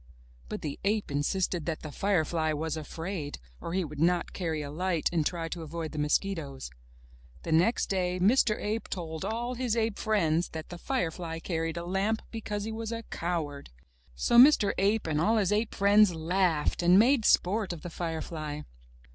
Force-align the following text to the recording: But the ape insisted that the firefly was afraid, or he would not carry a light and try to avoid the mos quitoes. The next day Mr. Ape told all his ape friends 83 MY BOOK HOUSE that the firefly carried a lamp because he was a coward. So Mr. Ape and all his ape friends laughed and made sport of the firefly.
But 0.49 0.63
the 0.63 0.79
ape 0.83 1.11
insisted 1.11 1.67
that 1.67 1.81
the 1.81 1.91
firefly 1.91 2.53
was 2.53 2.75
afraid, 2.75 3.37
or 3.59 3.73
he 3.73 3.85
would 3.85 3.99
not 3.99 4.33
carry 4.33 4.63
a 4.63 4.71
light 4.71 5.07
and 5.13 5.23
try 5.23 5.47
to 5.49 5.61
avoid 5.61 5.91
the 5.91 5.99
mos 5.99 6.17
quitoes. 6.17 6.71
The 7.43 7.51
next 7.51 7.85
day 7.91 8.17
Mr. 8.19 8.59
Ape 8.59 8.89
told 8.89 9.23
all 9.23 9.53
his 9.53 9.75
ape 9.77 9.99
friends 9.99 10.47
83 10.47 10.47
MY 10.47 10.47
BOOK 10.47 10.47
HOUSE 10.47 10.47
that 10.47 10.69
the 10.69 10.83
firefly 10.83 11.37
carried 11.41 11.77
a 11.77 11.85
lamp 11.85 12.23
because 12.31 12.63
he 12.63 12.71
was 12.71 12.91
a 12.91 13.03
coward. 13.11 13.69
So 14.15 14.39
Mr. 14.39 14.73
Ape 14.79 15.05
and 15.05 15.21
all 15.21 15.37
his 15.37 15.51
ape 15.51 15.75
friends 15.75 16.15
laughed 16.15 16.81
and 16.81 16.97
made 16.97 17.23
sport 17.23 17.71
of 17.71 17.83
the 17.83 17.91
firefly. 17.91 18.61